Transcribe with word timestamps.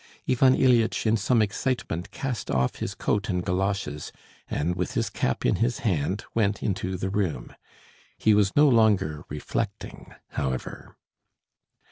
Ivan 0.27 0.55
Ilyitch 0.55 1.05
in 1.05 1.15
some 1.15 1.43
excitement 1.43 2.09
cast 2.09 2.49
off 2.49 2.77
his 2.77 2.95
coat 2.95 3.29
and 3.29 3.45
galoshes, 3.45 4.11
and 4.49 4.75
with 4.75 4.95
his 4.95 5.11
cap 5.11 5.45
in 5.45 5.57
his 5.57 5.81
hand 5.85 6.25
went 6.33 6.63
into 6.63 6.97
the 6.97 7.11
room. 7.11 7.53
He 8.17 8.33
was 8.33 8.55
no 8.55 8.67
longer 8.67 9.25
reflecting, 9.29 10.15
however. 10.29 10.97